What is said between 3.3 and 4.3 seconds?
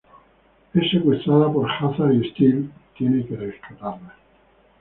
rescatarla.